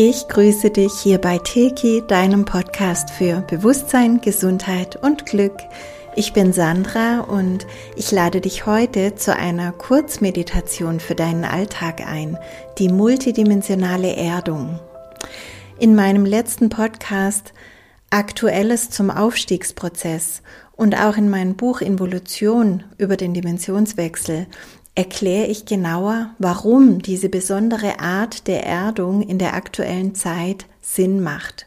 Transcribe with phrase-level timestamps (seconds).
[0.00, 5.56] Ich grüße dich hier bei Teki, deinem Podcast für Bewusstsein, Gesundheit und Glück.
[6.14, 7.66] Ich bin Sandra und
[7.96, 12.38] ich lade dich heute zu einer Kurzmeditation für deinen Alltag ein,
[12.78, 14.78] die multidimensionale Erdung.
[15.80, 17.52] In meinem letzten Podcast
[18.10, 20.42] Aktuelles zum Aufstiegsprozess
[20.76, 24.46] und auch in meinem Buch Involution über den Dimensionswechsel
[24.98, 31.66] erkläre ich genauer, warum diese besondere Art der Erdung in der aktuellen Zeit Sinn macht.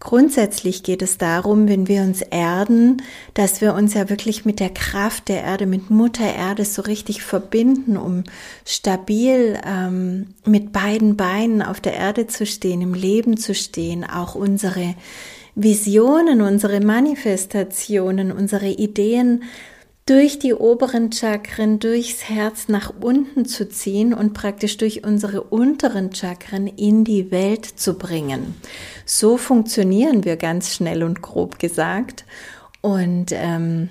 [0.00, 3.00] Grundsätzlich geht es darum, wenn wir uns erden,
[3.32, 7.22] dass wir uns ja wirklich mit der Kraft der Erde, mit Mutter Erde so richtig
[7.22, 8.24] verbinden, um
[8.66, 14.34] stabil ähm, mit beiden Beinen auf der Erde zu stehen, im Leben zu stehen, auch
[14.34, 14.94] unsere
[15.54, 19.42] Visionen, unsere Manifestationen, unsere Ideen
[20.06, 26.12] durch die oberen Chakren, durchs Herz nach unten zu ziehen und praktisch durch unsere unteren
[26.12, 28.56] Chakren in die Welt zu bringen.
[29.06, 32.24] So funktionieren wir ganz schnell und grob gesagt.
[32.80, 33.90] Und ähm,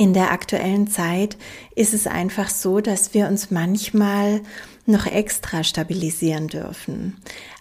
[0.00, 1.36] in der aktuellen Zeit
[1.76, 4.40] ist es einfach so, dass wir uns manchmal
[4.86, 7.18] noch extra stabilisieren dürfen.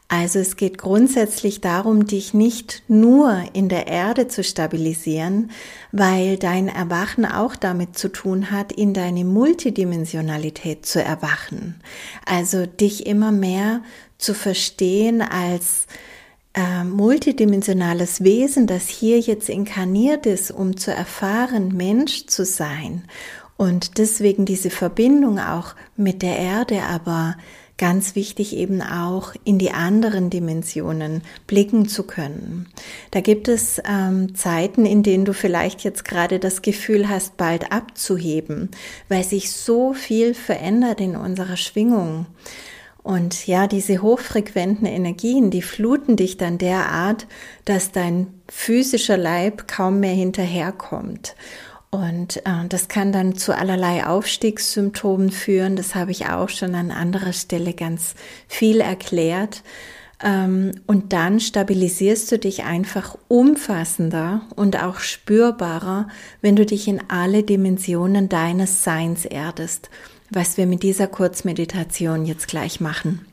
[0.08, 5.52] Also es geht grundsätzlich darum, dich nicht nur in der Erde zu stabilisieren,
[5.92, 11.82] weil dein Erwachen auch damit zu tun hat, in deine Multidimensionalität zu erwachen.
[12.26, 13.82] Also dich immer mehr
[14.18, 15.88] zu verstehen als
[16.60, 23.04] äh, multidimensionales Wesen, das hier jetzt inkarniert ist, um zu erfahren, Mensch zu sein.
[23.56, 27.38] Und deswegen diese Verbindung auch mit der Erde, aber
[27.78, 32.68] ganz wichtig eben auch in die anderen Dimensionen blicken zu können.
[33.12, 37.72] Da gibt es ähm, Zeiten, in denen du vielleicht jetzt gerade das Gefühl hast, bald
[37.72, 38.70] abzuheben,
[39.08, 42.26] weil sich so viel verändert in unserer Schwingung.
[43.10, 47.26] Und ja, diese hochfrequenten Energien, die fluten dich dann derart,
[47.66, 51.36] dass dein physischer Leib kaum mehr hinterherkommt.
[51.90, 55.76] Und äh, das kann dann zu allerlei Aufstiegssymptomen führen.
[55.76, 58.14] Das habe ich auch schon an anderer Stelle ganz
[58.48, 59.64] viel erklärt.
[60.24, 66.10] Ähm, und dann stabilisierst du dich einfach umfassender und auch spürbarer,
[66.42, 69.90] wenn du dich in alle Dimensionen deines Seins erdest,
[70.32, 73.26] was wir mit dieser Kurzmeditation jetzt gleich machen.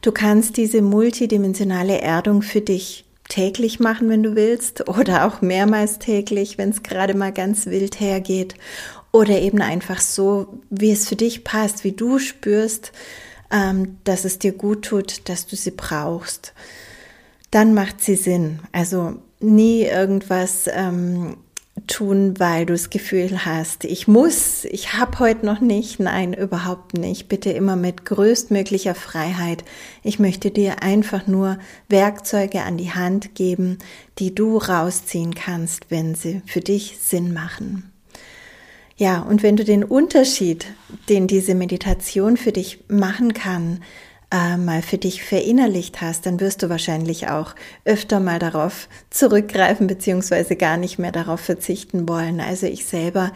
[0.00, 5.98] Du kannst diese multidimensionale Erdung für dich täglich machen, wenn du willst, oder auch mehrmals
[5.98, 8.54] täglich, wenn es gerade mal ganz wild hergeht,
[9.12, 12.92] oder eben einfach so, wie es für dich passt, wie du spürst,
[13.50, 16.54] ähm, dass es dir gut tut, dass du sie brauchst.
[17.50, 18.60] Dann macht sie Sinn.
[18.72, 21.36] Also nie irgendwas ähm,
[21.86, 26.00] tun, weil du das Gefühl hast, ich muss, ich habe heute noch nicht.
[26.00, 27.28] Nein, überhaupt nicht.
[27.28, 29.64] Bitte immer mit größtmöglicher Freiheit.
[30.02, 33.78] Ich möchte dir einfach nur Werkzeuge an die Hand geben,
[34.18, 37.90] die du rausziehen kannst, wenn sie für dich Sinn machen.
[38.96, 40.66] Ja, und wenn du den Unterschied,
[41.08, 43.80] den diese Meditation für dich machen kann,
[44.32, 47.54] äh, mal für dich verinnerlicht hast, dann wirst du wahrscheinlich auch
[47.84, 52.40] öfter mal darauf zurückgreifen beziehungsweise gar nicht mehr darauf verzichten wollen.
[52.40, 53.32] Also ich selber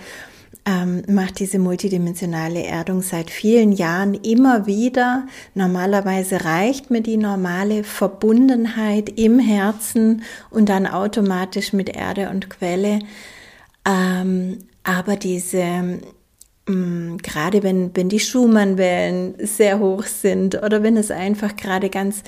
[0.65, 5.27] ähm, mache diese multidimensionale Erdung seit vielen Jahren immer wieder.
[5.55, 12.99] Normalerweise reicht mir die normale Verbundenheit im Herzen und dann automatisch mit Erde und Quelle.
[13.87, 16.01] Ähm, aber diese
[16.67, 22.25] gerade wenn, wenn die Schumann-Wellen sehr hoch sind oder wenn es einfach gerade ganz,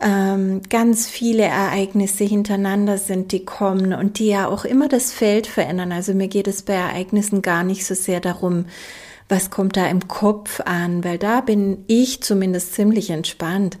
[0.00, 5.46] ähm, ganz viele Ereignisse hintereinander sind, die kommen und die ja auch immer das Feld
[5.46, 5.92] verändern.
[5.92, 8.66] Also mir geht es bei Ereignissen gar nicht so sehr darum,
[9.28, 13.78] was kommt da im Kopf an, weil da bin ich zumindest ziemlich entspannt.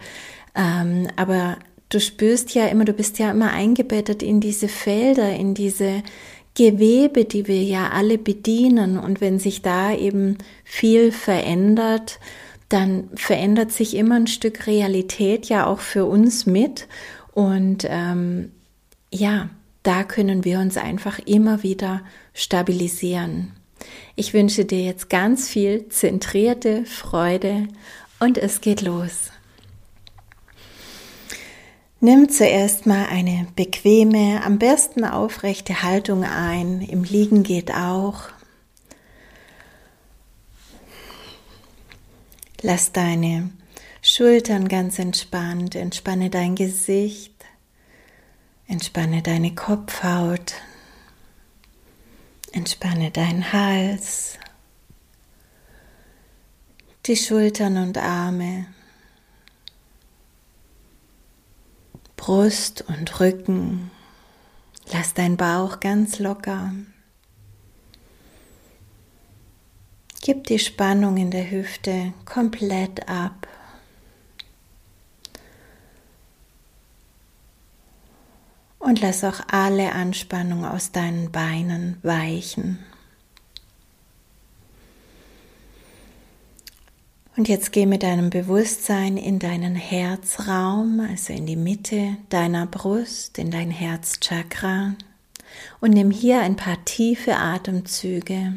[0.54, 1.56] Ähm, aber
[1.88, 6.02] du spürst ja immer, du bist ja immer eingebettet in diese Felder, in diese
[6.54, 8.98] Gewebe, die wir ja alle bedienen.
[8.98, 12.20] Und wenn sich da eben viel verändert,
[12.68, 16.88] dann verändert sich immer ein Stück Realität ja auch für uns mit.
[17.32, 18.52] Und ähm,
[19.12, 19.50] ja,
[19.82, 22.02] da können wir uns einfach immer wieder
[22.32, 23.52] stabilisieren.
[24.16, 27.68] Ich wünsche dir jetzt ganz viel zentrierte Freude
[28.20, 29.30] und es geht los.
[32.04, 36.82] Nimm zuerst mal eine bequeme, am besten aufrechte Haltung ein.
[36.82, 38.24] Im Liegen geht auch.
[42.60, 43.48] Lass deine
[44.02, 47.42] Schultern ganz entspannt, entspanne dein Gesicht,
[48.68, 50.56] entspanne deine Kopfhaut,
[52.52, 54.38] entspanne deinen Hals,
[57.06, 58.66] die Schultern und Arme
[62.24, 63.90] Brust und Rücken.
[64.90, 66.72] Lass deinen Bauch ganz locker.
[70.22, 73.46] Gib die Spannung in der Hüfte komplett ab.
[78.78, 82.78] Und lass auch alle Anspannung aus deinen Beinen weichen.
[87.36, 93.38] Und jetzt geh mit deinem Bewusstsein in deinen Herzraum, also in die Mitte deiner Brust,
[93.38, 94.94] in dein Herzchakra
[95.80, 98.54] und nimm hier ein paar tiefe Atemzüge.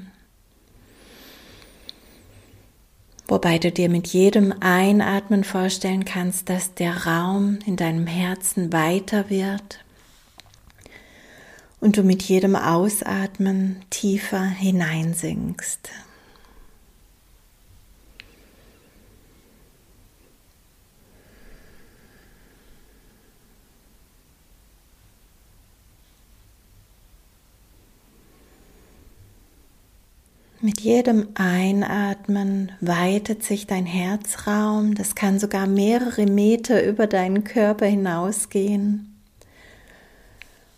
[3.27, 9.29] Wobei du dir mit jedem Einatmen vorstellen kannst, dass der Raum in deinem Herzen weiter
[9.29, 9.79] wird
[11.79, 15.89] und du mit jedem Ausatmen tiefer hineinsinkst.
[30.67, 37.85] Mit jedem Einatmen weitet sich dein Herzraum, das kann sogar mehrere Meter über deinen Körper
[37.85, 39.17] hinausgehen.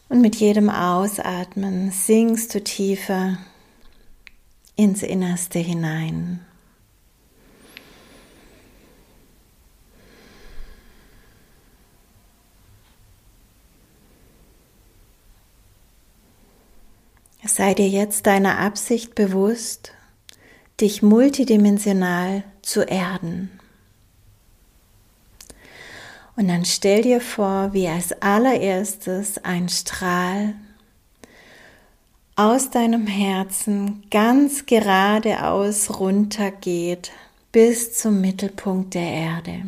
[0.08, 3.40] Und mit jedem Ausatmen sinkst du tiefer
[4.76, 6.42] ins Innerste hinein.
[17.60, 19.92] Sei dir jetzt deiner Absicht bewusst,
[20.80, 23.52] dich multidimensional zu erden.
[26.38, 30.54] Und dann stell dir vor, wie als allererstes ein Strahl
[32.38, 37.12] aus deinem Herzen ganz geradeaus runtergeht
[37.52, 39.64] bis zum Mittelpunkt der Erde.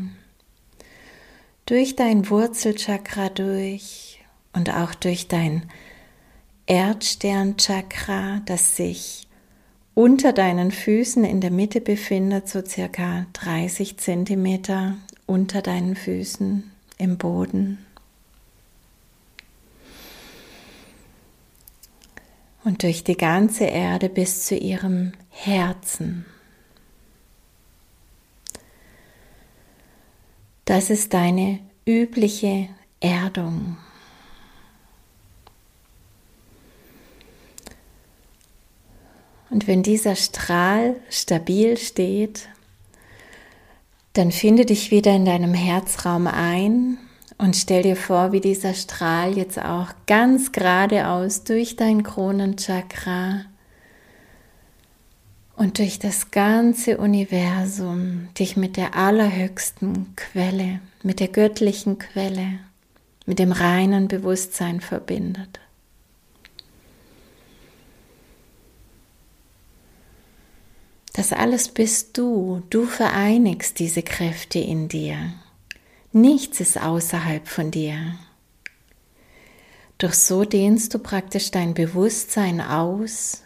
[1.66, 4.24] Durch dein Wurzelchakra durch
[4.54, 5.70] und auch durch dein
[6.72, 9.28] Erdsternchakra, das sich
[9.94, 14.96] unter deinen Füßen in der Mitte befindet, so circa 30 Zentimeter
[15.26, 17.86] unter deinen Füßen im Boden.
[22.64, 26.26] Und durch die ganze Erde bis zu ihrem Herzen.
[30.64, 32.70] Das ist deine übliche
[33.02, 33.76] Erdung.
[39.52, 42.48] Und wenn dieser Strahl stabil steht,
[44.14, 46.98] dann finde dich wieder in deinem Herzraum ein
[47.38, 53.46] und stell dir vor, wie dieser Strahl jetzt auch ganz geradeaus durch dein Kronenchakra
[55.58, 62.60] und durch das ganze Universum dich mit der allerhöchsten Quelle, mit der göttlichen Quelle,
[63.26, 65.60] mit dem reinen Bewusstsein verbindet.
[71.14, 72.64] Das alles bist du.
[72.70, 75.34] Du vereinigst diese Kräfte in dir.
[76.14, 78.16] Nichts ist außerhalb von dir.
[79.98, 83.44] Doch so dehnst du praktisch dein Bewusstsein aus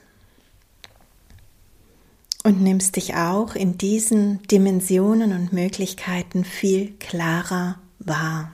[2.43, 8.51] und nimmst dich auch in diesen Dimensionen und Möglichkeiten viel klarer wahr.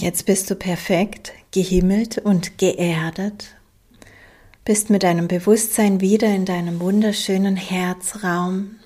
[0.00, 3.56] Jetzt bist du perfekt gehimmelt und geerdet,
[4.64, 8.76] bist mit deinem Bewusstsein wieder in deinem wunderschönen Herzraum.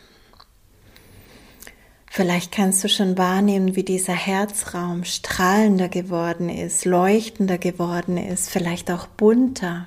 [2.10, 8.90] Vielleicht kannst du schon wahrnehmen, wie dieser Herzraum strahlender geworden ist, leuchtender geworden ist, vielleicht
[8.90, 9.86] auch bunter.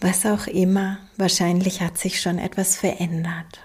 [0.00, 3.60] Was auch immer, wahrscheinlich hat sich schon etwas verändert.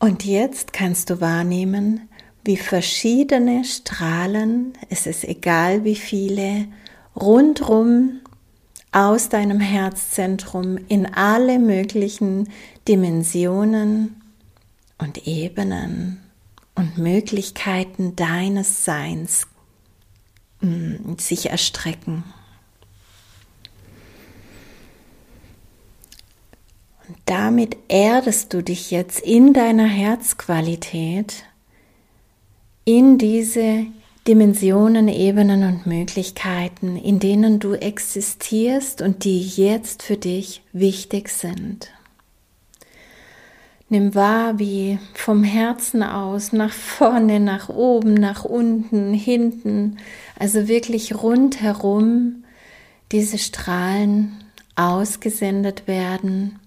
[0.00, 2.08] Und jetzt kannst du wahrnehmen,
[2.42, 6.66] wie verschiedene Strahlen, es ist egal wie viele,
[7.14, 8.20] rundrum
[8.92, 12.48] aus deinem Herzzentrum in alle möglichen
[12.88, 14.22] Dimensionen
[14.96, 16.22] und Ebenen
[16.74, 19.48] und Möglichkeiten deines Seins
[20.62, 22.24] mm, sich erstrecken.
[27.26, 31.44] Damit erdest du dich jetzt in deiner Herzqualität
[32.84, 33.86] in diese
[34.28, 41.90] Dimensionen, Ebenen und Möglichkeiten, in denen du existierst und die jetzt für dich wichtig sind.
[43.88, 49.96] Nimm wahr, wie vom Herzen aus, nach vorne, nach oben, nach unten, hinten,
[50.38, 52.44] also wirklich rundherum
[53.10, 54.44] diese Strahlen
[54.76, 56.59] ausgesendet werden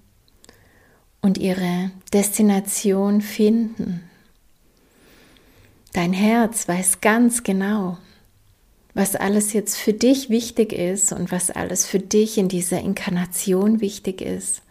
[1.24, 4.08] und ihre Destination finden.
[5.94, 7.98] Dein Herz weiß ganz genau,
[8.94, 13.82] was alles jetzt für dich wichtig ist und was alles für dich in dieser Inkarnation
[13.82, 14.62] wichtig ist.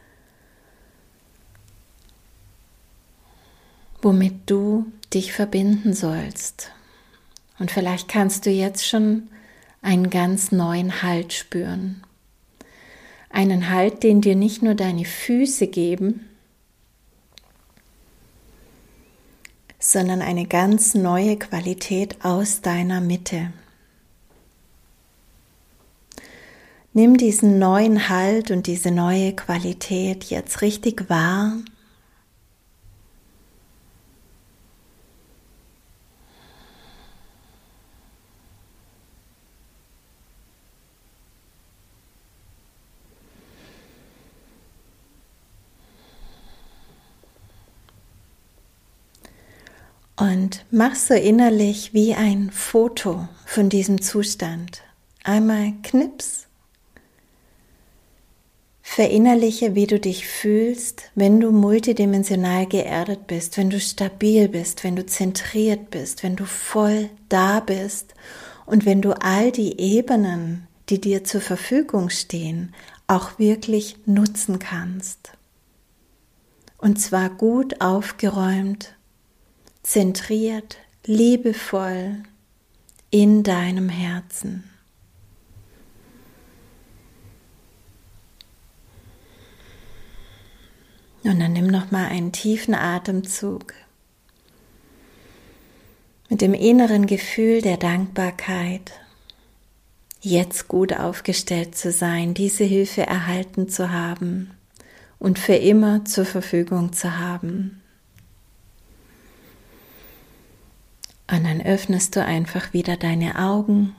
[4.03, 6.73] womit du dich verbinden sollst.
[7.59, 9.29] Und vielleicht kannst du jetzt schon
[9.81, 12.03] einen ganz neuen Halt spüren.
[13.31, 16.29] Einen Halt, den dir nicht nur deine Füße geben,
[19.83, 23.53] sondern eine ganz neue Qualität aus deiner Mitte.
[26.93, 31.55] Nimm diesen neuen Halt und diese neue Qualität jetzt richtig wahr
[50.23, 54.85] Und mach so innerlich wie ein Foto von diesem Zustand.
[55.25, 56.47] Einmal knips.
[58.83, 64.95] Verinnerliche, wie du dich fühlst, wenn du multidimensional geerdet bist, wenn du stabil bist, wenn
[64.95, 68.15] du zentriert bist, wenn du voll da bist
[68.65, 72.77] und wenn du all die Ebenen, die dir zur Verfügung stehen,
[73.09, 75.33] auch wirklich nutzen kannst.
[76.79, 78.95] Und zwar gut aufgeräumt
[79.83, 82.23] zentriert, liebevoll
[83.11, 84.65] in deinem Herzen.
[91.25, 93.75] Und dann nimm noch mal einen tiefen Atemzug
[96.29, 98.93] mit dem inneren Gefühl der Dankbarkeit,
[100.23, 104.51] jetzt gut aufgestellt zu sein, diese Hilfe erhalten zu haben
[105.19, 107.82] und für immer zur Verfügung zu haben.
[111.33, 113.97] Und dann öffnest du einfach wieder deine Augen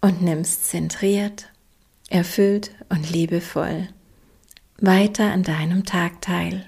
[0.00, 1.50] und nimmst zentriert,
[2.08, 3.88] erfüllt und liebevoll
[4.80, 6.64] weiter an deinem Tag teil.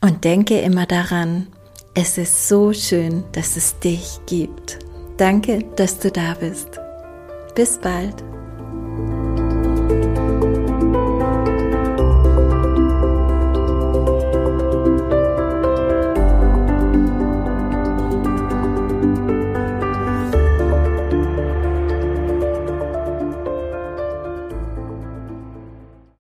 [0.00, 1.48] Und denke immer daran,
[1.94, 4.78] es ist so schön, dass es dich gibt.
[5.16, 6.80] Danke, dass du da bist.
[7.54, 8.22] Bis bald.